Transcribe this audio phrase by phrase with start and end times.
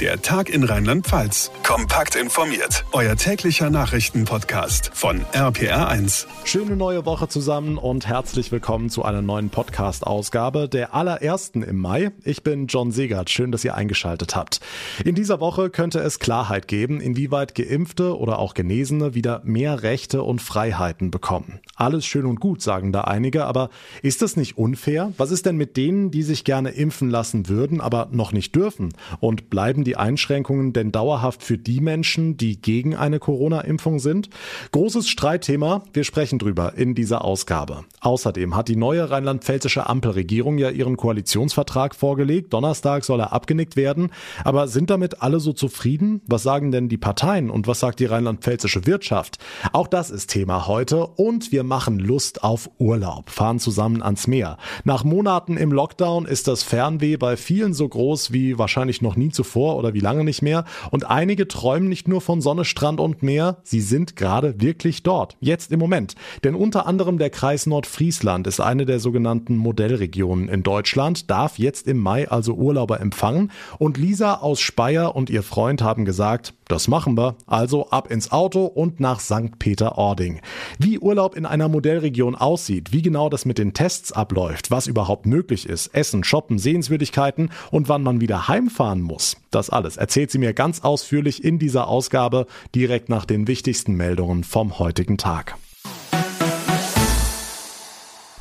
[0.00, 1.52] Der Tag in Rheinland-Pfalz.
[1.62, 2.84] Kompakt informiert.
[2.90, 6.26] Euer täglicher Nachrichtenpodcast von RPR1.
[6.42, 12.10] Schöne neue Woche zusammen und herzlich willkommen zu einer neuen Podcast-Ausgabe, der allerersten im Mai.
[12.24, 13.30] Ich bin John Segert.
[13.30, 14.58] Schön, dass ihr eingeschaltet habt.
[15.04, 20.24] In dieser Woche könnte es Klarheit geben, inwieweit Geimpfte oder auch Genesene wieder mehr Rechte
[20.24, 21.60] und Freiheiten bekommen.
[21.76, 23.70] Alles schön und gut, sagen da einige, aber
[24.02, 25.12] ist das nicht unfair?
[25.18, 28.92] Was ist denn mit denen, die sich gerne impfen lassen würden, aber noch nicht dürfen?
[29.20, 34.30] Und bleiben die Einschränkungen denn dauerhaft für die Menschen, die gegen eine Corona-Impfung sind?
[34.72, 35.82] Großes Streitthema.
[35.92, 37.84] Wir sprechen drüber in dieser Ausgabe.
[38.00, 42.52] Außerdem hat die neue rheinland-pfälzische Ampelregierung ja ihren Koalitionsvertrag vorgelegt.
[42.52, 44.10] Donnerstag soll er abgenickt werden.
[44.44, 46.20] Aber sind damit alle so zufrieden?
[46.26, 49.38] Was sagen denn die Parteien und was sagt die rheinland-pfälzische Wirtschaft?
[49.72, 54.58] Auch das ist Thema heute und wir machen Lust auf Urlaub, fahren zusammen ans Meer.
[54.84, 59.30] Nach Monaten im Lockdown ist das Fernweh bei vielen so groß wie wahrscheinlich noch nie
[59.30, 60.64] zuvor oder wie lange nicht mehr.
[60.90, 65.36] Und einige träumen nicht nur von Sonne, Strand und Meer, sie sind gerade wirklich dort.
[65.40, 66.14] Jetzt im Moment.
[66.42, 71.86] Denn unter anderem der Kreis Nordfriesland ist eine der sogenannten Modellregionen in Deutschland, darf jetzt
[71.86, 73.50] im Mai also Urlauber empfangen.
[73.78, 77.36] Und Lisa aus Speyer und ihr Freund haben gesagt, das machen wir.
[77.46, 79.58] Also ab ins Auto und nach St.
[79.58, 80.40] Peter-Ording.
[80.78, 85.26] Wie Urlaub in einer Modellregion aussieht, wie genau das mit den Tests abläuft, was überhaupt
[85.26, 89.36] möglich ist, Essen, Shoppen, Sehenswürdigkeiten und wann man wieder heimfahren muss.
[89.50, 94.44] Das alles erzählt sie mir ganz ausführlich in dieser Ausgabe direkt nach den wichtigsten Meldungen
[94.44, 95.56] vom heutigen Tag.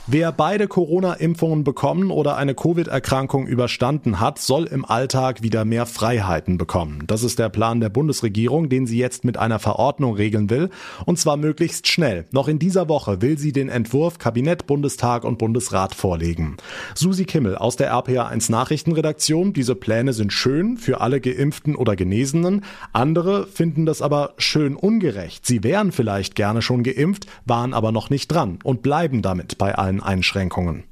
[0.05, 6.57] Wer beide Corona-Impfungen bekommen oder eine Covid-Erkrankung überstanden hat, soll im Alltag wieder mehr Freiheiten
[6.57, 7.05] bekommen.
[7.07, 10.69] Das ist der Plan der Bundesregierung, den sie jetzt mit einer Verordnung regeln will.
[11.05, 12.25] Und zwar möglichst schnell.
[12.31, 16.57] Noch in dieser Woche will sie den Entwurf Kabinett, Bundestag und Bundesrat vorlegen.
[16.95, 19.53] Susi Kimmel aus der RPA1 Nachrichtenredaktion.
[19.53, 22.65] Diese Pläne sind schön für alle Geimpften oder Genesenen.
[22.91, 25.45] Andere finden das aber schön ungerecht.
[25.45, 29.75] Sie wären vielleicht gerne schon geimpft, waren aber noch nicht dran und bleiben damit bei
[29.75, 30.83] allen Einschränkungen.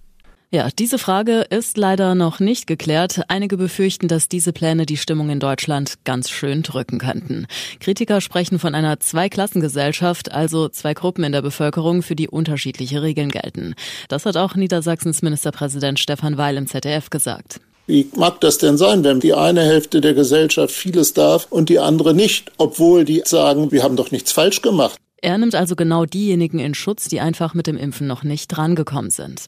[0.54, 3.22] Ja, diese Frage ist leider noch nicht geklärt.
[3.30, 7.48] Einige befürchten, dass diese Pläne die Stimmung in Deutschland ganz schön drücken könnten.
[7.80, 13.30] Kritiker sprechen von einer Zweiklassengesellschaft, also zwei Gruppen in der Bevölkerung, für die unterschiedliche Regeln
[13.30, 13.76] gelten.
[14.10, 17.62] Das hat auch Niedersachsens Ministerpräsident Stefan Weil im ZDF gesagt.
[17.88, 21.80] Wie mag das denn sein, wenn die eine Hälfte der Gesellschaft vieles darf und die
[21.80, 24.98] andere nicht, obwohl die sagen, wir haben doch nichts falsch gemacht?
[25.22, 29.12] Er nimmt also genau diejenigen in Schutz, die einfach mit dem Impfen noch nicht drangekommen
[29.12, 29.48] sind.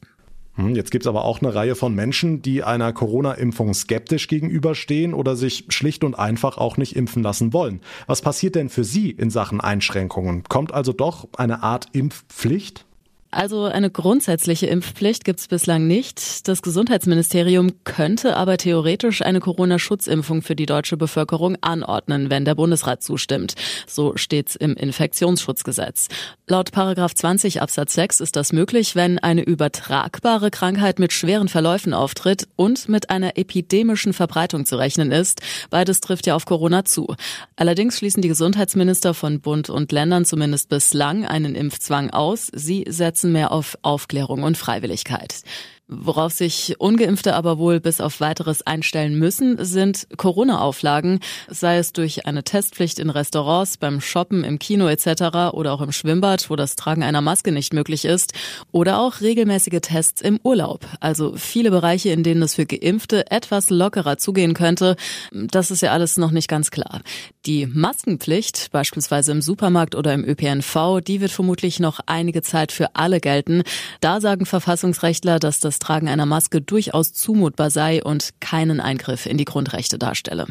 [0.54, 5.34] Hm, jetzt gibt's aber auch eine Reihe von Menschen, die einer Corona-Impfung skeptisch gegenüberstehen oder
[5.34, 7.80] sich schlicht und einfach auch nicht impfen lassen wollen.
[8.06, 10.44] Was passiert denn für Sie in Sachen Einschränkungen?
[10.44, 12.86] Kommt also doch eine Art Impfpflicht?
[13.34, 16.46] Also eine grundsätzliche Impfpflicht gibt es bislang nicht.
[16.46, 23.02] Das Gesundheitsministerium könnte aber theoretisch eine Corona-Schutzimpfung für die deutsche Bevölkerung anordnen, wenn der Bundesrat
[23.02, 23.54] zustimmt.
[23.88, 26.06] So steht's im Infektionsschutzgesetz.
[26.46, 31.92] Laut Paragraph 20 Absatz 6 ist das möglich, wenn eine übertragbare Krankheit mit schweren Verläufen
[31.92, 35.40] auftritt und mit einer epidemischen Verbreitung zu rechnen ist.
[35.70, 37.16] Beides trifft ja auf Corona zu.
[37.56, 42.48] Allerdings schließen die Gesundheitsminister von Bund und Ländern zumindest bislang einen Impfzwang aus.
[42.54, 45.42] Sie setzen setzen mehr auf Aufklärung und Freiwilligkeit.
[45.86, 52.24] Worauf sich ungeimpfte aber wohl bis auf weiteres einstellen müssen, sind Corona-Auflagen, sei es durch
[52.24, 55.52] eine Testpflicht in Restaurants, beim Shoppen, im Kino etc.
[55.52, 58.32] oder auch im Schwimmbad, wo das Tragen einer Maske nicht möglich ist,
[58.72, 60.86] oder auch regelmäßige Tests im Urlaub.
[61.00, 64.96] Also viele Bereiche, in denen es für Geimpfte etwas lockerer zugehen könnte.
[65.32, 67.02] Das ist ja alles noch nicht ganz klar.
[67.44, 72.96] Die Maskenpflicht, beispielsweise im Supermarkt oder im ÖPNV, die wird vermutlich noch einige Zeit für
[72.96, 73.64] alle gelten.
[74.00, 79.26] Da sagen Verfassungsrechtler, dass das das Tragen einer Maske durchaus zumutbar sei und keinen Eingriff
[79.26, 80.46] in die Grundrechte darstelle.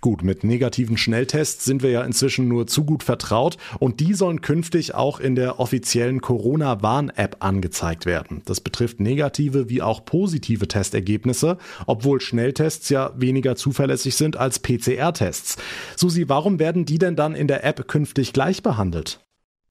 [0.00, 4.42] Gut, mit negativen Schnelltests sind wir ja inzwischen nur zu gut vertraut und die sollen
[4.42, 8.42] künftig auch in der offiziellen Corona-Warn-App angezeigt werden.
[8.44, 15.56] Das betrifft negative wie auch positive Testergebnisse, obwohl Schnelltests ja weniger zuverlässig sind als PCR-Tests.
[15.96, 19.23] Susi, warum werden die denn dann in der App künftig gleich behandelt?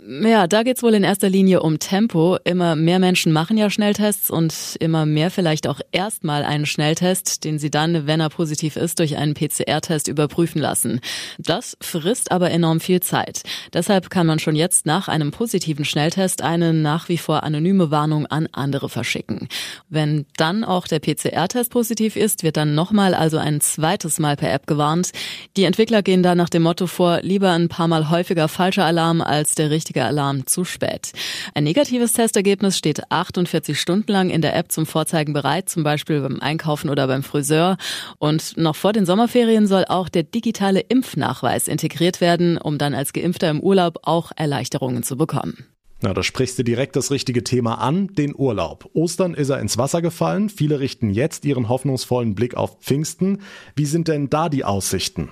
[0.06, 2.38] Ja, da geht's wohl in erster Linie um Tempo.
[2.44, 7.58] Immer mehr Menschen machen ja Schnelltests und immer mehr vielleicht auch erstmal einen Schnelltest, den
[7.58, 11.00] sie dann, wenn er positiv ist, durch einen PCR-Test überprüfen lassen.
[11.38, 13.44] Das frisst aber enorm viel Zeit.
[13.72, 18.26] Deshalb kann man schon jetzt nach einem positiven Schnelltest eine nach wie vor anonyme Warnung
[18.26, 19.48] an andere verschicken.
[19.90, 24.52] Wenn dann auch der PCR-Test positiv ist, wird dann nochmal, also ein zweites Mal per
[24.52, 25.12] App gewarnt.
[25.56, 29.22] Die Entwickler gehen da nach dem Motto vor, lieber ein paar Mal häufiger falscher Alarm
[29.22, 31.12] als der richtige richtige Alarm zu spät.
[31.54, 36.22] Ein negatives Testergebnis steht 48 Stunden lang in der App zum Vorzeigen bereit, zum Beispiel
[36.22, 37.78] beim Einkaufen oder beim Friseur.
[38.18, 43.14] Und noch vor den Sommerferien soll auch der digitale Impfnachweis integriert werden, um dann als
[43.14, 45.66] Geimpfter im Urlaub auch Erleichterungen zu bekommen.
[46.02, 48.90] Na, da sprichst du direkt das richtige Thema an, den Urlaub.
[48.94, 50.50] Ostern ist er ins Wasser gefallen.
[50.50, 53.42] Viele richten jetzt ihren hoffnungsvollen Blick auf Pfingsten.
[53.76, 55.30] Wie sind denn da die Aussichten?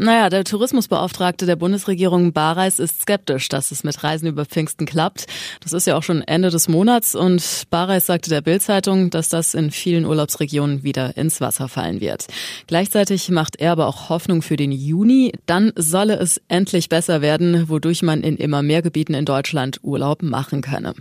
[0.00, 5.26] Naja, der Tourismusbeauftragte der Bundesregierung Bareis ist skeptisch, dass es mit Reisen über Pfingsten klappt.
[5.60, 9.54] Das ist ja auch schon Ende des Monats und Bareis sagte der Bild-Zeitung, dass das
[9.54, 12.28] in vielen Urlaubsregionen wieder ins Wasser fallen wird.
[12.68, 15.32] Gleichzeitig macht er aber auch Hoffnung für den Juni.
[15.46, 20.22] Dann solle es endlich besser werden, wodurch man in immer mehr Gebieten in Deutschland Urlaub
[20.22, 20.94] machen könne.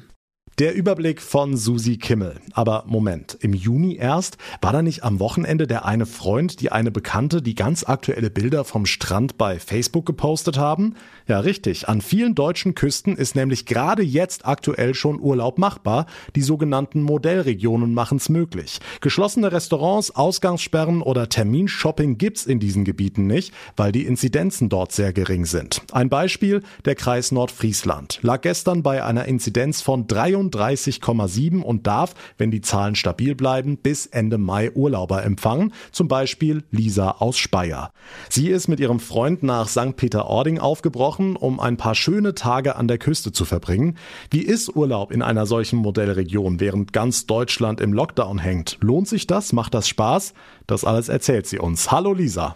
[0.59, 2.37] Der Überblick von Susi Kimmel.
[2.51, 4.39] Aber Moment, im Juni erst?
[4.59, 8.63] War da nicht am Wochenende der eine Freund, die eine Bekannte, die ganz aktuelle Bilder
[8.63, 10.95] vom Strand bei Facebook gepostet haben?
[11.27, 11.87] Ja, richtig.
[11.89, 16.07] An vielen deutschen Küsten ist nämlich gerade jetzt aktuell schon Urlaub machbar.
[16.35, 18.79] Die sogenannten Modellregionen machen es möglich.
[18.99, 25.13] Geschlossene Restaurants, Ausgangssperren oder Terminshopping gibt's in diesen Gebieten nicht, weil die Inzidenzen dort sehr
[25.13, 25.83] gering sind.
[25.91, 32.13] Ein Beispiel, der Kreis Nordfriesland lag gestern bei einer Inzidenz von 33 31,7 und darf,
[32.37, 37.91] wenn die Zahlen stabil bleiben, bis Ende Mai Urlauber empfangen, zum Beispiel Lisa aus Speyer.
[38.29, 39.95] Sie ist mit ihrem Freund nach St.
[39.95, 43.97] Peter-Ording aufgebrochen, um ein paar schöne Tage an der Küste zu verbringen.
[44.31, 48.77] Wie ist Urlaub in einer solchen Modellregion, während ganz Deutschland im Lockdown hängt?
[48.81, 49.53] Lohnt sich das?
[49.53, 50.33] Macht das Spaß?
[50.67, 51.91] Das alles erzählt sie uns.
[51.91, 52.55] Hallo Lisa.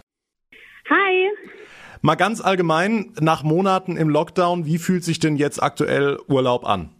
[0.88, 1.30] Hi.
[2.00, 6.90] Mal ganz allgemein, nach Monaten im Lockdown, wie fühlt sich denn jetzt aktuell Urlaub an?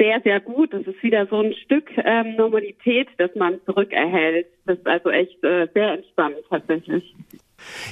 [0.00, 0.72] Sehr, sehr gut.
[0.72, 4.46] Das ist wieder so ein Stück ähm, Normalität, das man zurückerhält.
[4.64, 7.14] Das ist also echt äh, sehr entspannt tatsächlich.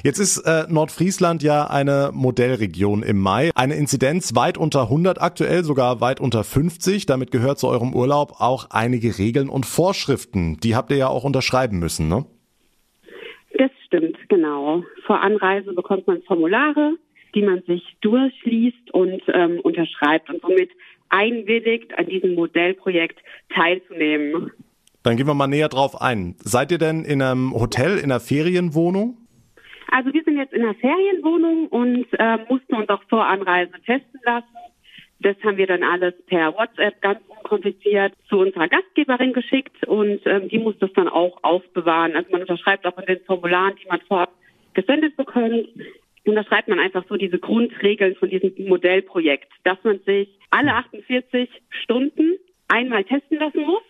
[0.02, 3.50] Jetzt ist äh, Nordfriesland ja eine Modellregion im Mai.
[3.54, 7.04] Eine Inzidenz weit unter 100 aktuell, sogar weit unter 50.
[7.04, 10.56] Damit gehört zu eurem Urlaub auch einige Regeln und Vorschriften.
[10.60, 12.24] Die habt ihr ja auch unterschreiben müssen, ne?
[13.58, 14.84] Das stimmt, genau.
[15.06, 16.94] Vor Anreise bekommt man Formulare,
[17.34, 20.30] die man sich durchliest und ähm, unterschreibt.
[20.30, 20.70] Und somit
[21.08, 23.18] einwilligt, an diesem Modellprojekt
[23.54, 24.50] teilzunehmen.
[25.02, 26.34] Dann gehen wir mal näher drauf ein.
[26.38, 29.16] Seid ihr denn in einem Hotel, in einer Ferienwohnung?
[29.90, 34.20] Also wir sind jetzt in einer Ferienwohnung und äh, mussten uns auch vor Anreise testen
[34.24, 34.46] lassen.
[35.20, 40.48] Das haben wir dann alles per WhatsApp ganz unkompliziert zu unserer Gastgeberin geschickt und ähm,
[40.48, 42.14] die muss das dann auch aufbewahren.
[42.14, 44.32] Also man unterschreibt auch in den Formularen, die man vorab
[44.74, 45.68] gesendet bekommt,
[46.28, 51.48] unterschreibt man einfach so diese Grundregeln von diesem Modellprojekt, dass man sich alle 48
[51.82, 52.38] Stunden
[52.68, 53.82] einmal testen lassen muss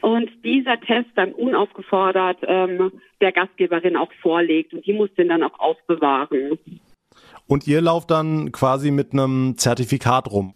[0.00, 5.42] und dieser Test dann unaufgefordert ähm, der Gastgeberin auch vorlegt und die muss den dann
[5.42, 6.58] auch aufbewahren.
[7.46, 10.54] Und ihr lauft dann quasi mit einem Zertifikat rum?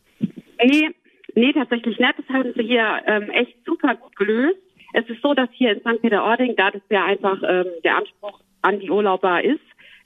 [0.63, 0.91] Nee,
[1.35, 2.15] nee, tatsächlich nicht.
[2.19, 4.59] Das haben sie hier ähm, echt super gut gelöst.
[4.93, 6.03] Es ist so, dass hier in St.
[6.03, 9.61] Peter-Ording, da das ja einfach ähm, der Anspruch an die Urlauber ist,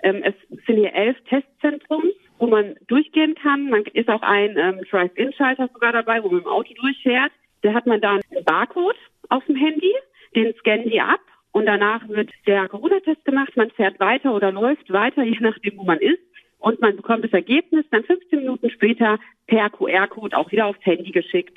[0.05, 0.35] ähm, es
[0.67, 3.71] sind hier elf Testzentren, wo man durchgehen kann.
[3.71, 7.33] Man ist auch ein ähm, Drive-In-Schalter sogar dabei, wo man im Auto durchfährt.
[7.63, 8.97] Da hat man dann einen Barcode
[9.31, 9.93] auf dem Handy,
[10.37, 11.21] den scannen die ab
[11.53, 13.57] und danach wird der Corona-Test gemacht.
[13.57, 16.21] Man fährt weiter oder läuft weiter, je nachdem, wo man ist.
[16.59, 21.11] Und man bekommt das Ergebnis dann 15 Minuten später per QR-Code auch wieder aufs Handy
[21.11, 21.57] geschickt.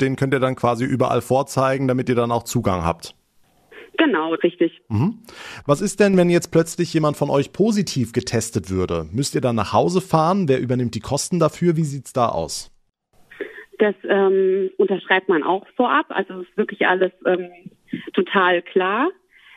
[0.00, 3.14] Den könnt ihr dann quasi überall vorzeigen, damit ihr dann auch Zugang habt.
[3.98, 4.80] Genau, richtig.
[4.88, 5.18] Mhm.
[5.66, 9.06] Was ist denn, wenn jetzt plötzlich jemand von euch positiv getestet würde?
[9.12, 10.48] Müsst ihr dann nach Hause fahren?
[10.48, 11.76] Wer übernimmt die Kosten dafür?
[11.76, 12.72] Wie sieht's da aus?
[13.78, 16.06] Das ähm, unterschreibt man auch vorab.
[16.08, 17.50] Also es ist wirklich alles ähm,
[18.14, 19.10] total klar.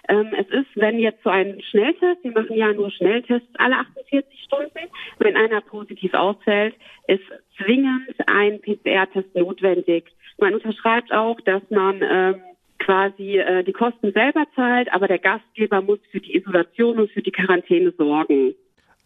[0.09, 4.43] Ähm, es ist, wenn jetzt so ein Schnelltest, wir machen ja nur Schnelltests alle 48
[4.43, 6.75] Stunden, wenn einer positiv ausfällt,
[7.07, 7.23] ist
[7.57, 10.05] zwingend ein PCR-Test notwendig.
[10.39, 12.41] Man unterschreibt auch, dass man ähm,
[12.79, 17.21] quasi äh, die Kosten selber zahlt, aber der Gastgeber muss für die Isolation und für
[17.21, 18.55] die Quarantäne sorgen.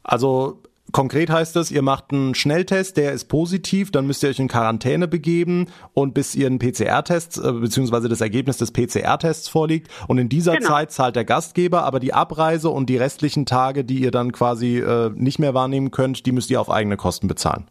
[0.03, 0.61] Also
[0.91, 4.47] Konkret heißt es, ihr macht einen Schnelltest, der ist positiv, dann müsst ihr euch in
[4.47, 8.09] Quarantäne begeben und bis ihr einen PCR-Test äh, bzw.
[8.09, 9.89] das Ergebnis des PCR-Tests vorliegt.
[10.07, 10.67] Und in dieser genau.
[10.67, 14.77] Zeit zahlt der Gastgeber, aber die Abreise und die restlichen Tage, die ihr dann quasi
[14.77, 17.65] äh, nicht mehr wahrnehmen könnt, die müsst ihr auf eigene Kosten bezahlen.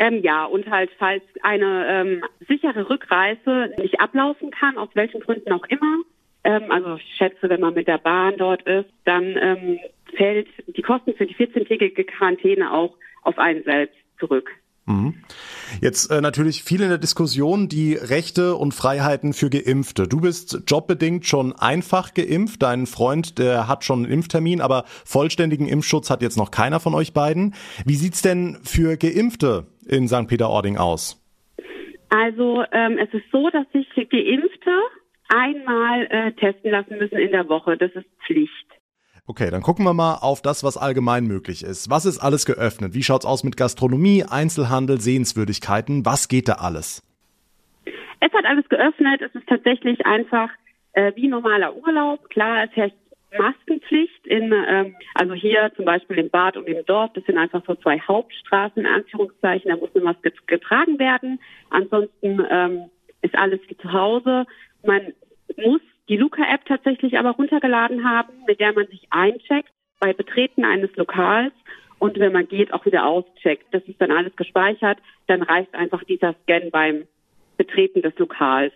[0.00, 5.52] Ähm, ja, und halt, falls eine ähm, sichere Rückreise nicht ablaufen kann, aus welchen Gründen
[5.52, 5.98] auch immer,
[6.42, 9.78] ähm, also ich schätze, wenn man mit der Bahn dort ist, dann ähm,
[10.16, 14.50] fällt die Kosten für die 14-tägige Quarantäne auch auf einen selbst zurück.
[14.86, 15.14] Mhm.
[15.82, 20.08] Jetzt äh, natürlich viel in der Diskussion die Rechte und Freiheiten für Geimpfte.
[20.08, 22.62] Du bist jobbedingt schon einfach geimpft.
[22.62, 26.94] Dein Freund, der hat schon einen Impftermin, aber vollständigen Impfschutz hat jetzt noch keiner von
[26.94, 27.54] euch beiden.
[27.84, 30.26] Wie sieht's denn für Geimpfte in St.
[30.26, 31.20] Peter-Ording aus?
[32.08, 34.70] Also ähm, es ist so, dass sich Geimpfte
[35.28, 37.76] einmal äh, testen lassen müssen in der Woche.
[37.76, 38.50] Das ist Pflicht.
[39.26, 41.88] Okay, dann gucken wir mal auf das, was allgemein möglich ist.
[41.88, 42.94] Was ist alles geöffnet?
[42.94, 46.04] Wie schaut's aus mit Gastronomie, Einzelhandel, Sehenswürdigkeiten?
[46.04, 47.02] Was geht da alles?
[47.84, 49.22] Es hat alles geöffnet.
[49.22, 50.50] Es ist tatsächlich einfach
[50.94, 52.28] äh, wie normaler Urlaub.
[52.30, 52.96] Klar, es herrscht
[53.38, 57.62] Maskenpflicht in, ähm, also hier zum Beispiel im Bad und im Dorf, das sind einfach
[57.66, 61.40] so zwei Hauptstraßen, in Anführungszeichen, da muss eine Maske getragen werden.
[61.70, 62.90] Ansonsten ähm,
[63.22, 64.46] ist alles wie zu Hause.
[64.84, 65.12] Man
[65.56, 69.70] muss die Luca-App tatsächlich aber runtergeladen haben, mit der man sich eincheckt
[70.00, 71.52] bei Betreten eines Lokals
[72.00, 73.66] und wenn man geht, auch wieder auscheckt.
[73.72, 74.98] Das ist dann alles gespeichert.
[75.26, 77.06] Dann reicht einfach dieser Scan beim
[77.58, 78.72] Betreten des Lokals.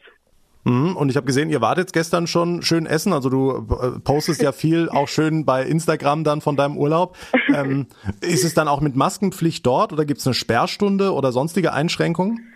[0.64, 3.12] Mhm, und ich habe gesehen, ihr wart jetzt gestern schon schön essen.
[3.12, 7.16] Also du äh, postest ja viel auch schön bei Instagram dann von deinem Urlaub.
[7.54, 7.86] Ähm,
[8.20, 12.50] ist es dann auch mit Maskenpflicht dort oder gibt es eine Sperrstunde oder sonstige Einschränkungen?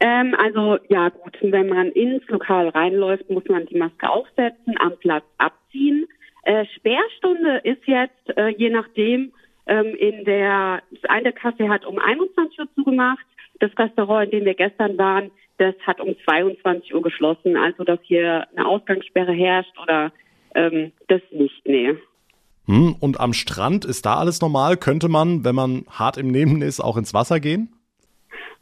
[0.00, 4.96] Ähm, also ja gut, wenn man ins Lokal reinläuft, muss man die Maske aufsetzen, am
[4.98, 6.06] Platz abziehen.
[6.42, 9.32] Äh, Sperrstunde ist jetzt äh, je nachdem
[9.66, 13.24] ähm, in der eine Kasse hat um 21 Uhr zugemacht.
[13.60, 15.30] Das Restaurant, in dem wir gestern waren,
[15.62, 17.56] das hat um 22 Uhr geschlossen.
[17.56, 20.12] Also, dass hier eine Ausgangssperre herrscht oder
[20.54, 21.94] ähm, das nicht, nee.
[22.66, 24.76] Hm, und am Strand ist da alles normal?
[24.76, 27.72] Könnte man, wenn man hart im Nehmen ist, auch ins Wasser gehen?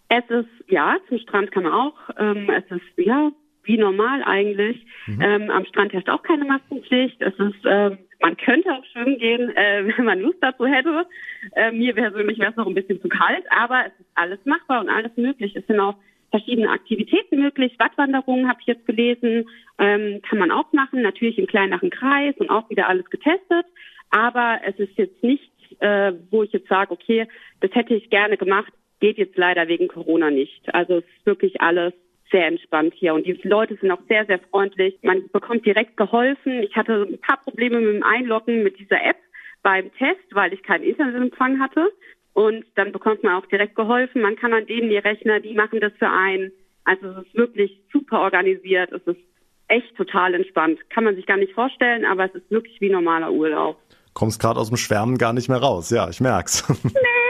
[0.08, 1.94] Es ist, ja, zum Strand kann man auch.
[2.18, 3.30] Ähm, es ist, ja,
[3.64, 4.84] wie normal eigentlich.
[5.06, 5.20] Mhm.
[5.20, 7.20] Ähm, am Strand herrscht auch keine Maskenpflicht.
[7.20, 11.06] Es ist, ähm, man könnte auch schwimmen gehen, äh, wenn man Lust dazu hätte.
[11.54, 14.80] Äh, mir persönlich wäre es noch ein bisschen zu kalt, aber es ist alles machbar
[14.80, 15.54] und alles möglich.
[15.54, 15.96] Es sind auch
[16.30, 17.74] verschiedene Aktivitäten möglich.
[17.78, 22.50] Wattwanderungen habe ich jetzt gelesen, ähm, kann man auch machen, natürlich im kleineren Kreis und
[22.50, 23.66] auch wieder alles getestet.
[24.10, 25.46] Aber es ist jetzt nichts,
[25.80, 27.26] äh, wo ich jetzt sage, okay,
[27.60, 30.74] das hätte ich gerne gemacht, geht jetzt leider wegen Corona nicht.
[30.74, 31.94] Also es ist wirklich alles
[32.30, 34.96] sehr entspannt hier und die Leute sind auch sehr, sehr freundlich.
[35.02, 36.62] Man bekommt direkt geholfen.
[36.62, 39.16] Ich hatte ein paar Probleme mit dem Einloggen mit dieser App
[39.62, 41.90] beim Test, weil ich keinen Internetempfang hatte.
[42.32, 44.22] Und dann bekommt man auch direkt geholfen.
[44.22, 46.52] Man kann an denen die Rechner, die machen das für einen.
[46.84, 48.92] Also es ist wirklich super organisiert.
[48.92, 49.20] Es ist
[49.68, 50.78] echt total entspannt.
[50.90, 53.78] Kann man sich gar nicht vorstellen, aber es ist wirklich wie normaler Urlaub.
[54.14, 55.90] Kommst gerade aus dem Schwärmen gar nicht mehr raus.
[55.90, 56.64] Ja, ich merk's.
[56.84, 57.20] Nee.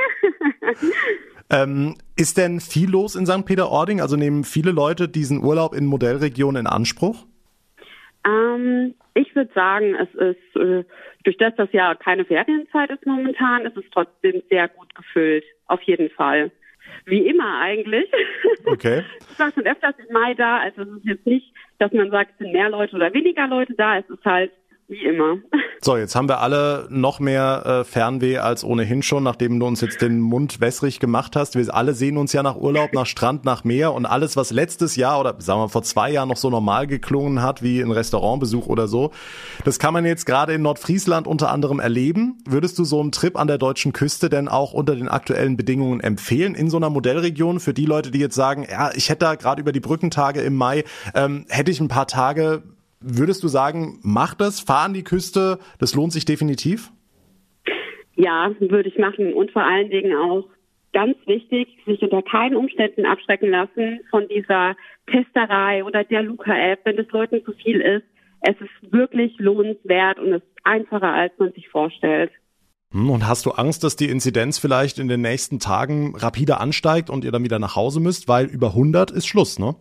[1.50, 3.44] ähm, ist denn viel los in St.
[3.44, 4.00] Peter-Ording?
[4.00, 7.26] Also nehmen viele Leute diesen Urlaub in Modellregionen in Anspruch?
[8.26, 10.84] Ähm, ich würde sagen, es ist äh,
[11.24, 15.44] durch das, dass ja keine Ferienzeit ist momentan, ist es trotzdem sehr gut gefüllt.
[15.66, 16.50] Auf jeden Fall.
[17.04, 18.10] Wie immer eigentlich.
[18.64, 19.04] Okay.
[19.32, 22.32] Ich war schon öfters im Mai da, also es ist jetzt nicht, dass man sagt,
[22.32, 23.96] es sind mehr Leute oder weniger Leute da.
[23.96, 24.52] Es ist halt
[24.90, 25.38] wie immer.
[25.80, 29.80] So, jetzt haben wir alle noch mehr äh, Fernweh als ohnehin schon, nachdem du uns
[29.80, 31.56] jetzt den Mund wässrig gemacht hast.
[31.56, 34.96] Wir alle sehen uns ja nach Urlaub, nach Strand, nach Meer und alles, was letztes
[34.96, 38.66] Jahr oder sagen wir vor zwei Jahren noch so normal geklungen hat, wie ein Restaurantbesuch
[38.66, 39.12] oder so,
[39.64, 42.38] das kann man jetzt gerade in Nordfriesland unter anderem erleben.
[42.46, 46.00] Würdest du so einen Trip an der deutschen Küste denn auch unter den aktuellen Bedingungen
[46.00, 49.34] empfehlen in so einer Modellregion für die Leute, die jetzt sagen, ja, ich hätte da
[49.36, 52.64] gerade über die Brückentage im Mai, ähm, hätte ich ein paar Tage
[53.02, 56.92] Würdest du sagen, mach das, fahr an die Küste, das lohnt sich definitiv?
[58.14, 60.44] Ja, würde ich machen und vor allen Dingen auch
[60.92, 64.76] ganz wichtig, sich unter keinen Umständen abschrecken lassen von dieser
[65.06, 68.04] Testerei oder der Luca-App, wenn es Leuten zu viel ist.
[68.42, 72.30] Es ist wirklich lohnenswert und es ist einfacher, als man sich vorstellt.
[72.92, 77.08] Hm, und hast du Angst, dass die Inzidenz vielleicht in den nächsten Tagen rapide ansteigt
[77.08, 79.76] und ihr dann wieder nach Hause müsst, weil über 100 ist Schluss, ne?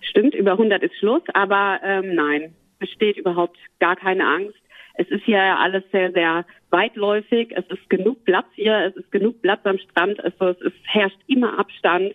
[0.00, 4.58] Stimmt, über 100 ist Schluss, aber ähm, nein, besteht überhaupt gar keine Angst.
[4.94, 7.52] Es ist hier alles sehr, sehr weitläufig.
[7.54, 8.78] Es ist genug Platz hier.
[8.86, 10.22] Es ist genug Platz am Strand.
[10.22, 12.14] Also es ist, herrscht immer Abstand.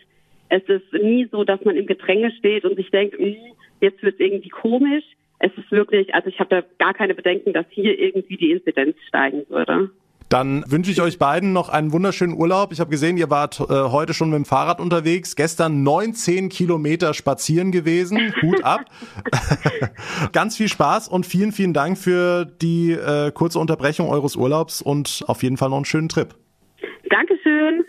[0.49, 3.37] Es ist nie so, dass man im Gedränge steht und sich denkt, hm,
[3.79, 5.05] jetzt wird es irgendwie komisch.
[5.39, 8.97] Es ist wirklich, also ich habe da gar keine Bedenken, dass hier irgendwie die Inzidenz
[9.07, 9.89] steigen würde.
[10.33, 12.71] Dann wünsche ich euch beiden noch einen wunderschönen Urlaub.
[12.71, 15.35] Ich habe gesehen, ihr wart äh, heute schon mit dem Fahrrad unterwegs.
[15.35, 18.33] Gestern 19 Kilometer spazieren gewesen.
[18.41, 18.85] Hut ab.
[20.31, 25.23] Ganz viel Spaß und vielen, vielen Dank für die äh, kurze Unterbrechung eures Urlaubs und
[25.27, 26.33] auf jeden Fall noch einen schönen Trip.
[27.11, 27.85] Dankeschön.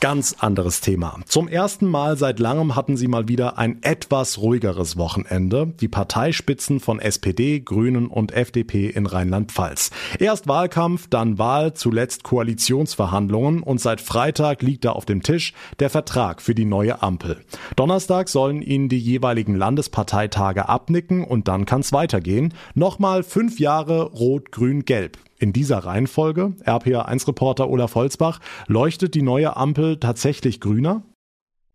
[0.00, 1.18] Ganz anderes Thema.
[1.26, 5.74] Zum ersten Mal seit langem hatten sie mal wieder ein etwas ruhigeres Wochenende.
[5.80, 9.90] Die Parteispitzen von SPD, Grünen und FDP in Rheinland-Pfalz.
[10.20, 15.90] Erst Wahlkampf, dann Wahl, zuletzt Koalitionsverhandlungen und seit Freitag liegt da auf dem Tisch der
[15.90, 17.40] Vertrag für die neue Ampel.
[17.74, 22.54] Donnerstag sollen ihnen die jeweiligen Landesparteitage abnicken und dann kann's weitergehen.
[22.76, 25.18] Nochmal fünf Jahre Rot, Grün, Gelb.
[25.38, 31.04] In dieser Reihenfolge, RPA1-Reporter Olaf Holzbach, leuchtet die neue Ampel tatsächlich grüner?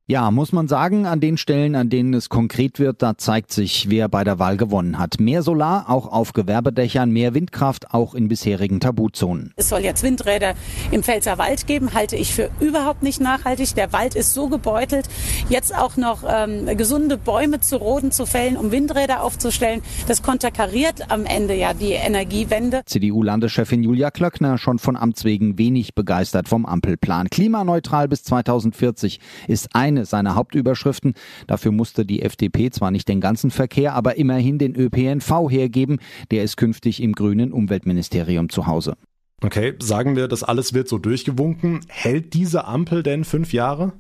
[0.06, 3.90] Ja, muss man sagen, an den Stellen, an denen es konkret wird, da zeigt sich,
[3.90, 5.22] wer bei der Wahl gewonnen hat.
[5.22, 9.54] Mehr Solar, auch auf Gewerbedächern, mehr Windkraft, auch in bisherigen Tabuzonen.
[9.56, 10.56] Es soll jetzt Windräder
[10.92, 13.76] im Pfälzer Wald geben, halte ich für überhaupt nicht nachhaltig.
[13.76, 15.08] Der Wald ist so gebeutelt.
[15.48, 21.12] Jetzt auch noch ähm, gesunde Bäume zu roden, zu fällen, um Windräder aufzustellen, das konterkariert
[21.12, 22.82] am Ende ja die Energiewende.
[22.86, 27.30] CDU-Landeschefin Julia Klöckner schon von Amts wegen wenig begeistert vom Ampelplan.
[27.30, 31.14] Klimaneutral bis 2040 ist ein eine seiner Hauptüberschriften.
[31.48, 36.00] Dafür musste die FDP zwar nicht den ganzen Verkehr, aber immerhin den ÖPNV hergeben.
[36.32, 38.96] Der ist künftig im grünen Umweltministerium zu Hause.
[39.44, 41.82] Okay, sagen wir, das alles wird so durchgewunken.
[41.88, 43.94] Hält diese Ampel denn fünf Jahre?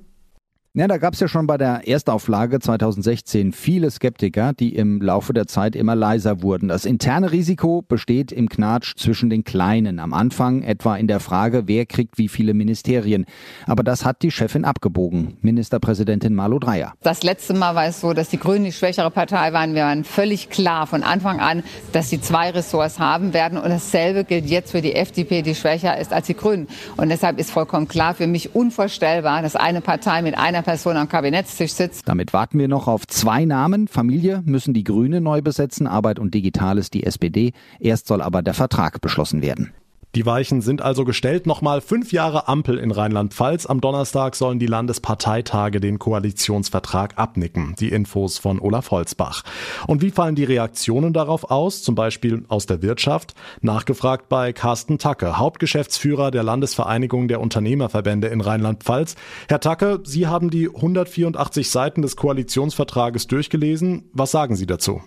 [0.75, 5.31] Ja, da gab es ja schon bei der Erstauflage 2016 viele Skeptiker, die im Laufe
[5.31, 6.67] der Zeit immer leiser wurden.
[6.67, 9.99] Das interne Risiko besteht im Knatsch zwischen den Kleinen.
[9.99, 13.27] Am Anfang etwa in der Frage, wer kriegt wie viele Ministerien.
[13.67, 16.93] Aber das hat die Chefin abgebogen, Ministerpräsidentin Malu Dreyer.
[17.03, 19.75] Das letzte Mal war es so, dass die Grünen die schwächere Partei waren.
[19.75, 21.61] Wir waren völlig klar von Anfang an,
[21.91, 23.59] dass sie zwei Ressorts haben werden.
[23.59, 26.67] Und dasselbe gilt jetzt für die FDP, die schwächer ist als die Grünen.
[26.97, 31.07] Und deshalb ist vollkommen klar, für mich unvorstellbar, dass eine Partei mit einer Person am
[31.07, 32.07] Kabinettstisch sitzt.
[32.07, 33.87] Damit warten wir noch auf zwei Namen.
[33.87, 37.53] Familie müssen die Grüne neu besetzen, Arbeit und Digitales die SPD.
[37.79, 39.73] Erst soll aber der Vertrag beschlossen werden.
[40.15, 41.47] Die Weichen sind also gestellt.
[41.47, 43.65] Nochmal fünf Jahre Ampel in Rheinland-Pfalz.
[43.65, 47.73] Am Donnerstag sollen die Landesparteitage den Koalitionsvertrag abnicken.
[47.79, 49.41] Die Infos von Olaf Holzbach.
[49.87, 51.81] Und wie fallen die Reaktionen darauf aus?
[51.81, 53.33] Zum Beispiel aus der Wirtschaft.
[53.61, 59.15] Nachgefragt bei Carsten Tacke, Hauptgeschäftsführer der Landesvereinigung der Unternehmerverbände in Rheinland-Pfalz.
[59.49, 64.11] Herr Tacke, Sie haben die 184 Seiten des Koalitionsvertrages durchgelesen.
[64.13, 65.01] Was sagen Sie dazu?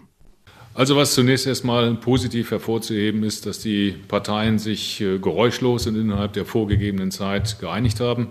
[0.76, 6.34] Also was zunächst erstmal positiv hervorzuheben ist, dass die Parteien sich äh, geräuschlos und innerhalb
[6.34, 8.28] der vorgegebenen Zeit geeinigt haben.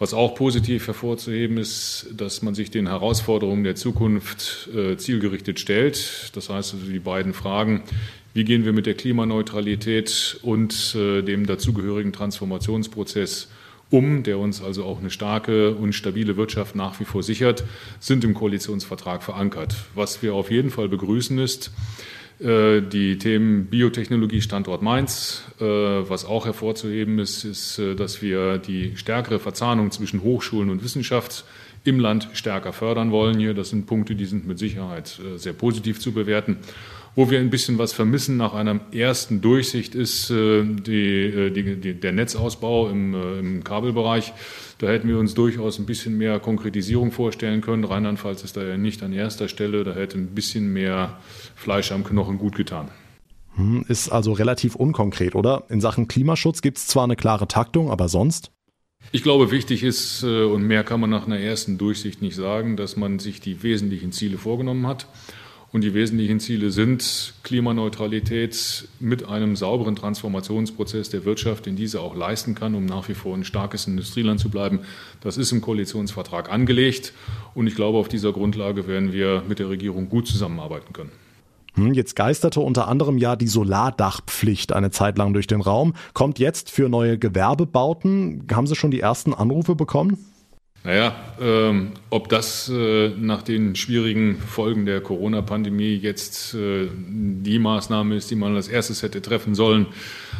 [0.00, 6.32] Was auch positiv hervorzuheben ist, dass man sich den Herausforderungen der Zukunft äh, zielgerichtet stellt.
[6.34, 7.84] Das heißt also die beiden Fragen,
[8.34, 13.46] wie gehen wir mit der Klimaneutralität und äh, dem dazugehörigen Transformationsprozess
[13.90, 17.64] um, der uns also auch eine starke und stabile Wirtschaft nach wie vor sichert,
[18.00, 19.76] sind im Koalitionsvertrag verankert.
[19.94, 21.70] Was wir auf jeden Fall begrüßen ist,
[22.40, 25.42] äh, die Themen Biotechnologie Standort Mainz.
[25.60, 30.84] Äh, was auch hervorzuheben ist, ist, äh, dass wir die stärkere Verzahnung zwischen Hochschulen und
[30.84, 31.44] Wissenschaft
[31.84, 33.38] im Land stärker fördern wollen.
[33.38, 36.58] Hier, das sind Punkte, die sind mit Sicherheit sehr positiv zu bewerten.
[37.14, 41.76] Wo wir ein bisschen was vermissen nach einer ersten Durchsicht ist äh, die, äh, die,
[41.76, 44.32] die, der Netzausbau im, äh, im Kabelbereich.
[44.78, 47.82] Da hätten wir uns durchaus ein bisschen mehr Konkretisierung vorstellen können.
[47.84, 49.82] Rheinland-Pfalz ist da ja nicht an erster Stelle.
[49.82, 51.18] Da hätte ein bisschen mehr
[51.56, 52.88] Fleisch am Knochen gut getan.
[53.56, 55.64] Hm, ist also relativ unkonkret, oder?
[55.68, 58.52] In Sachen Klimaschutz gibt es zwar eine klare Taktung, aber sonst?
[59.10, 62.96] Ich glaube, wichtig ist, und mehr kann man nach einer ersten Durchsicht nicht sagen, dass
[62.96, 65.06] man sich die wesentlichen Ziele vorgenommen hat.
[65.70, 72.16] Und die wesentlichen Ziele sind Klimaneutralität mit einem sauberen Transformationsprozess der Wirtschaft, den diese auch
[72.16, 74.80] leisten kann, um nach wie vor ein starkes Industrieland zu bleiben.
[75.20, 77.12] Das ist im Koalitionsvertrag angelegt.
[77.54, 81.12] Und ich glaube, auf dieser Grundlage werden wir mit der Regierung gut zusammenarbeiten können.
[81.74, 85.92] Hm, jetzt geisterte unter anderem ja die Solardachpflicht eine Zeit lang durch den Raum.
[86.14, 88.46] Kommt jetzt für neue Gewerbebauten.
[88.50, 90.16] Haben Sie schon die ersten Anrufe bekommen?
[90.84, 98.14] Naja, ähm, ob das äh, nach den schwierigen Folgen der Corona-Pandemie jetzt äh, die Maßnahme
[98.14, 99.86] ist, die man als erstes hätte treffen sollen,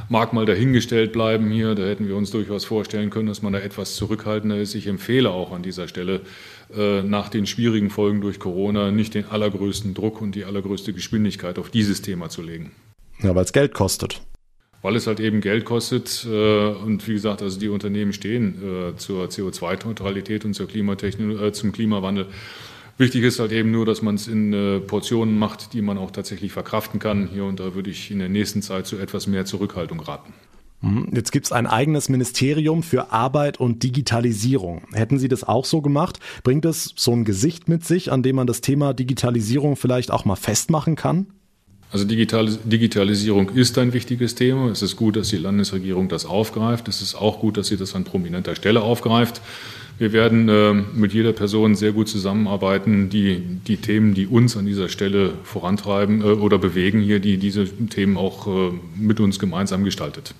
[0.09, 1.75] mag mal dahingestellt bleiben hier.
[1.75, 4.75] Da hätten wir uns durchaus vorstellen können, dass man da etwas zurückhaltender ist.
[4.75, 6.21] Ich empfehle auch an dieser Stelle,
[6.75, 11.59] äh, nach den schwierigen Folgen durch Corona nicht den allergrößten Druck und die allergrößte Geschwindigkeit
[11.59, 12.71] auf dieses Thema zu legen.
[13.21, 14.21] Ja, weil es Geld kostet
[14.83, 16.27] weil es halt eben Geld kostet.
[16.31, 21.73] Äh, und wie gesagt, also die Unternehmen stehen äh, zur CO2-Neutralität und zur äh, zum
[21.73, 22.27] Klimawandel.
[22.97, 26.51] Wichtig ist halt eben nur, dass man es in Portionen macht, die man auch tatsächlich
[26.51, 27.29] verkraften kann.
[27.33, 30.35] Hier und da würde ich in der nächsten Zeit zu etwas mehr Zurückhaltung raten.
[30.81, 31.09] Mhm.
[31.13, 34.83] Jetzt gibt es ein eigenes Ministerium für Arbeit und Digitalisierung.
[34.93, 36.19] Hätten Sie das auch so gemacht?
[36.43, 40.25] Bringt es so ein Gesicht mit sich, an dem man das Thema Digitalisierung vielleicht auch
[40.25, 41.29] mal festmachen kann?
[41.91, 44.71] Also Digitalis Digitalisierung ist ein wichtiges Thema.
[44.71, 46.87] Es ist gut, dass die Landesregierung das aufgreift.
[46.89, 49.41] Es ist auch gut, dass sie das an prominenter Stelle aufgreift.
[49.99, 54.65] Wir werden äh, mit jeder Person sehr gut zusammenarbeiten, die die Themen, die uns an
[54.65, 59.83] dieser Stelle vorantreiben äh, oder bewegen, hier, die diese Themen auch äh, mit uns gemeinsam
[59.83, 60.35] gestaltet.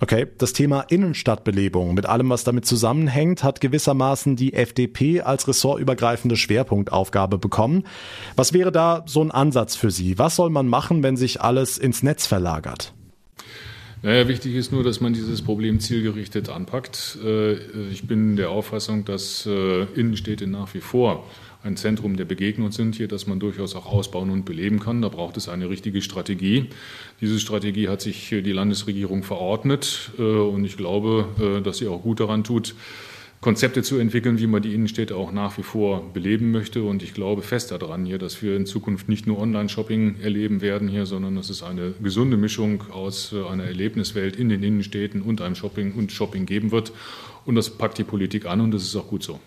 [0.00, 6.36] Okay, das Thema Innenstadtbelebung mit allem, was damit zusammenhängt, hat gewissermaßen die FDP als ressortübergreifende
[6.36, 7.82] Schwerpunktaufgabe bekommen.
[8.36, 10.16] Was wäre da so ein Ansatz für Sie?
[10.16, 12.94] Was soll man machen, wenn sich alles ins Netz verlagert?
[14.02, 17.18] Naja, wichtig ist nur, dass man dieses Problem zielgerichtet anpackt.
[17.24, 17.54] Äh,
[17.90, 21.24] ich bin der Auffassung, dass äh, Innenstädte nach wie vor
[21.62, 25.02] ein Zentrum der Begegnung sind hier, das man durchaus auch ausbauen und beleben kann.
[25.02, 26.66] Da braucht es eine richtige Strategie.
[27.20, 32.20] Diese Strategie hat sich die Landesregierung verordnet äh, und ich glaube, dass sie auch gut
[32.20, 32.74] daran tut,
[33.40, 36.82] Konzepte zu entwickeln, wie man die Innenstädte auch nach wie vor beleben möchte.
[36.82, 40.88] Und ich glaube fest daran hier, dass wir in Zukunft nicht nur Online-Shopping erleben werden
[40.88, 45.40] hier, sondern dass es eine gesunde Mischung aus äh, einer Erlebniswelt in den Innenstädten und
[45.40, 46.92] einem Shopping und Shopping geben wird.
[47.46, 49.38] Und das packt die Politik an und das ist auch gut so.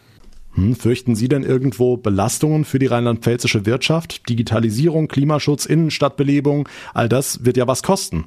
[0.53, 4.27] Hm, fürchten Sie denn irgendwo Belastungen für die rheinland-pfälzische Wirtschaft?
[4.29, 8.25] Digitalisierung, Klimaschutz, Innenstadtbelebung, all das wird ja was kosten.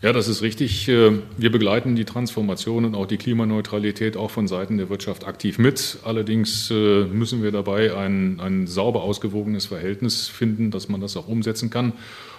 [0.00, 0.88] Ja, das ist richtig.
[0.88, 5.58] Äh, wir begleiten die Transformation und auch die Klimaneutralität auch von Seiten der Wirtschaft aktiv
[5.58, 5.98] mit.
[6.04, 11.26] Allerdings äh, müssen wir dabei ein, ein sauber ausgewogenes Verhältnis finden, dass man das auch
[11.26, 11.94] umsetzen kann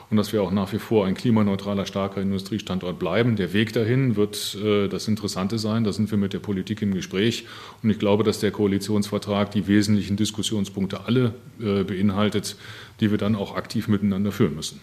[0.09, 3.35] und dass wir auch nach wie vor ein klimaneutraler, starker Industriestandort bleiben.
[3.35, 5.83] Der Weg dahin wird äh, das Interessante sein.
[5.83, 7.45] Da sind wir mit der Politik im Gespräch.
[7.83, 12.55] Und ich glaube, dass der Koalitionsvertrag die wesentlichen Diskussionspunkte alle beinhaltet,
[12.99, 14.79] die wir dann auch aktiv miteinander führen müssen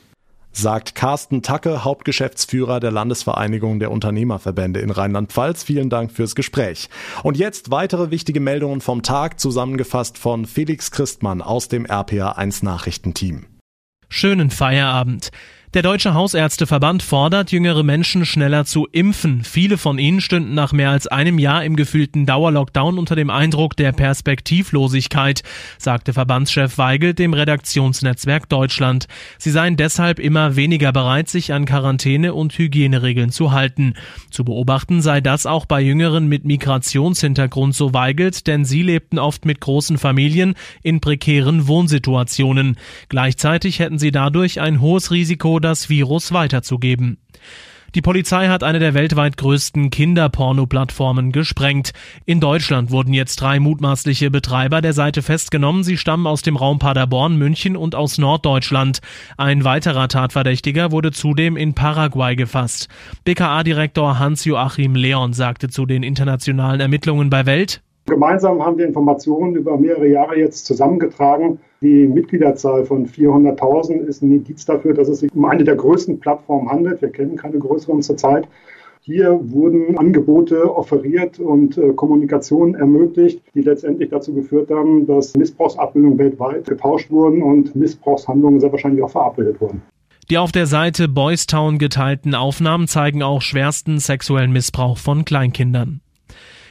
[0.57, 5.63] sagt Carsten Tacke, Hauptgeschäftsführer der Landesvereinigung der Unternehmerverbände in Rheinland-Pfalz.
[5.63, 6.89] Vielen Dank fürs Gespräch.
[7.23, 13.45] Und jetzt weitere wichtige Meldungen vom Tag, zusammengefasst von Felix Christmann aus dem RPA1 Nachrichtenteam.
[14.09, 15.31] Schönen Feierabend.
[15.75, 19.43] Der Deutsche Hausärzteverband fordert, jüngere Menschen schneller zu impfen.
[19.43, 23.77] Viele von ihnen stünden nach mehr als einem Jahr im gefühlten Dauerlockdown unter dem Eindruck
[23.77, 25.43] der Perspektivlosigkeit,
[25.77, 29.09] sagte Verbandschef Weigel dem Redaktionsnetzwerk Deutschland.
[29.39, 33.95] Sie seien deshalb immer weniger bereit, sich an Quarantäne- und Hygieneregeln zu halten.
[34.31, 39.45] Zu beobachten sei das auch bei Jüngeren mit Migrationshintergrund, so Weigelt, denn sie lebten oft
[39.45, 42.77] mit großen Familien in prekären Wohnsituationen.
[43.09, 47.19] Gleichzeitig hätten sie dadurch ein hohes Risiko, das Virus weiterzugeben.
[47.97, 51.93] Die Polizei hat eine der weltweit größten Kinderporno-Plattformen gesprengt.
[52.27, 55.83] In Deutschland wurden jetzt drei mutmaßliche Betreiber der Seite festgenommen.
[55.83, 59.01] Sie stammen aus dem Raum Paderborn, München und aus Norddeutschland.
[59.39, 62.89] Ein weiterer Tatverdächtiger wurde zudem in Paraguay gefasst.
[63.25, 69.77] BKA-Direktor Hans-Joachim Leon sagte zu den internationalen Ermittlungen bei Welt, Gemeinsam haben wir Informationen über
[69.77, 71.59] mehrere Jahre jetzt zusammengetragen.
[71.83, 76.21] Die Mitgliederzahl von 400.000 ist ein Indiz dafür, dass es sich um eine der größten
[76.21, 77.03] Plattformen handelt.
[77.03, 78.47] Wir kennen keine größeren zurzeit.
[79.01, 86.19] Hier wurden Angebote offeriert und äh, Kommunikation ermöglicht, die letztendlich dazu geführt haben, dass Missbrauchsabbildungen
[86.19, 89.83] weltweit getauscht wurden und Missbrauchshandlungen sehr wahrscheinlich auch verabredet wurden.
[90.29, 96.01] Die auf der Seite Boys Town geteilten Aufnahmen zeigen auch schwersten sexuellen Missbrauch von Kleinkindern.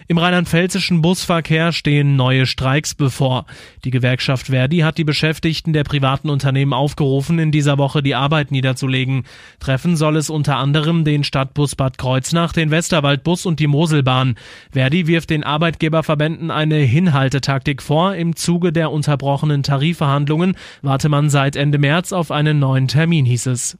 [0.07, 3.47] Im rheinland-pfälzischen Busverkehr stehen neue Streiks bevor.
[3.85, 8.51] Die Gewerkschaft Verdi hat die Beschäftigten der privaten Unternehmen aufgerufen, in dieser Woche die Arbeit
[8.51, 9.23] niederzulegen.
[9.59, 14.35] Treffen soll es unter anderem den Stadtbus Bad Kreuznach, den Westerwaldbus und die Moselbahn.
[14.71, 18.13] Verdi wirft den Arbeitgeberverbänden eine Hinhaltetaktik vor.
[18.13, 23.47] Im Zuge der unterbrochenen Tarifverhandlungen warte man seit Ende März auf einen neuen Termin, hieß
[23.47, 23.79] es.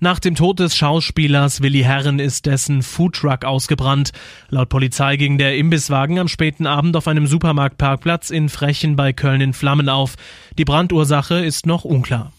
[0.00, 4.12] Nach dem Tod des Schauspielers Willi Herren ist dessen Foodtruck ausgebrannt.
[4.48, 9.40] Laut Polizei ging der Imbisswagen am späten Abend auf einem Supermarktparkplatz in Frechen bei Köln
[9.40, 10.14] in Flammen auf.
[10.56, 12.32] Die Brandursache ist noch unklar.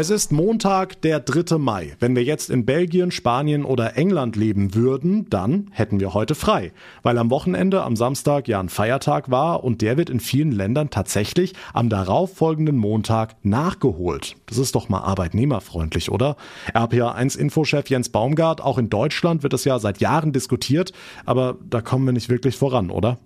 [0.00, 1.58] Es ist Montag, der 3.
[1.58, 1.96] Mai.
[1.98, 6.70] Wenn wir jetzt in Belgien, Spanien oder England leben würden, dann hätten wir heute frei.
[7.02, 10.90] Weil am Wochenende, am Samstag ja ein Feiertag war und der wird in vielen Ländern
[10.90, 14.36] tatsächlich am darauffolgenden Montag nachgeholt.
[14.46, 16.36] Das ist doch mal arbeitnehmerfreundlich, oder?
[16.74, 20.92] RPA1-Infochef Jens Baumgart, auch in Deutschland wird es ja seit Jahren diskutiert,
[21.26, 23.18] aber da kommen wir nicht wirklich voran, oder?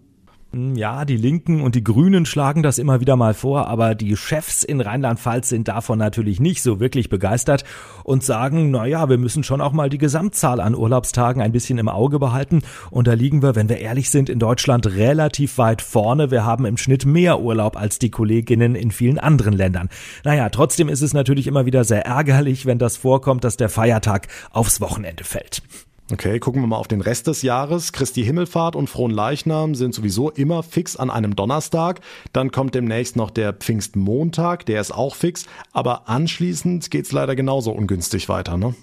[0.52, 4.16] Hm, ja, die Linken und die Grünen schlagen das immer wieder mal vor, aber die
[4.16, 7.64] Chefs in Rheinland-Pfalz sind davon natürlich nicht so wirklich begeistert
[8.04, 11.78] und sagen, na ja, wir müssen schon auch mal die Gesamtzahl an Urlaubstagen ein bisschen
[11.78, 12.60] im Auge behalten
[12.90, 16.30] und da liegen wir, wenn wir ehrlich sind, in Deutschland relativ weit vorne.
[16.30, 19.88] Wir haben im Schnitt mehr Urlaub als die Kolleginnen in vielen anderen Ländern.
[20.22, 24.28] Naja, trotzdem ist es natürlich immer wieder sehr ärgerlich, wenn das vorkommt, dass der Feiertag
[24.50, 25.62] aufs Wochenende fällt.
[26.10, 27.92] Okay, gucken wir mal auf den Rest des Jahres.
[27.92, 32.00] Christi Himmelfahrt und Frohen Leichnam sind sowieso immer fix an einem Donnerstag.
[32.32, 35.46] Dann kommt demnächst noch der Pfingstmontag, der ist auch fix.
[35.72, 38.74] Aber anschließend geht's leider genauso ungünstig weiter, ne?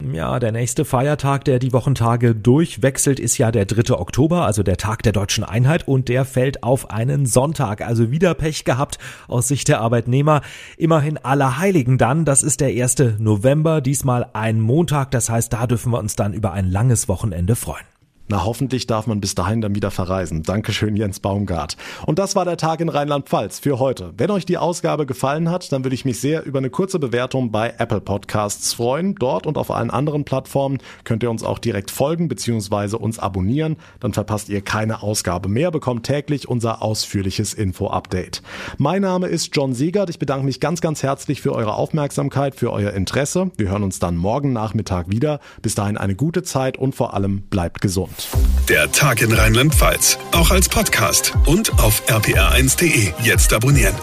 [0.00, 3.94] Ja, der nächste Feiertag, der die Wochentage durchwechselt, ist ja der 3.
[3.94, 7.80] Oktober, also der Tag der deutschen Einheit und der fällt auf einen Sonntag.
[7.80, 10.42] Also wieder Pech gehabt aus Sicht der Arbeitnehmer.
[10.76, 13.18] Immerhin Allerheiligen dann, das ist der 1.
[13.18, 17.56] November, diesmal ein Montag, das heißt, da dürfen wir uns dann über ein langes Wochenende
[17.56, 17.93] freuen.
[18.26, 20.42] Na, hoffentlich darf man bis dahin dann wieder verreisen.
[20.42, 21.76] Dankeschön, Jens Baumgart.
[22.06, 24.14] Und das war der Tag in Rheinland-Pfalz für heute.
[24.16, 27.50] Wenn euch die Ausgabe gefallen hat, dann würde ich mich sehr über eine kurze Bewertung
[27.50, 29.14] bei Apple Podcasts freuen.
[29.16, 32.96] Dort und auf allen anderen Plattformen könnt ihr uns auch direkt folgen bzw.
[32.96, 33.76] uns abonnieren.
[34.00, 38.40] Dann verpasst ihr keine Ausgabe mehr, bekommt täglich unser ausführliches Info-Update.
[38.78, 40.08] Mein Name ist John Siegert.
[40.08, 43.50] Ich bedanke mich ganz, ganz herzlich für eure Aufmerksamkeit, für euer Interesse.
[43.58, 45.40] Wir hören uns dann morgen Nachmittag wieder.
[45.60, 48.13] Bis dahin eine gute Zeit und vor allem bleibt gesund.
[48.68, 53.12] Der Tag in Rheinland-Pfalz, auch als Podcast und auf rpr1.de.
[53.22, 53.94] Jetzt abonnieren.